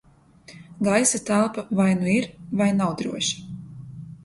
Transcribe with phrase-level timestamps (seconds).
[0.87, 2.27] Gaisa telpa vai nu ir,
[2.63, 3.37] vai nav droša.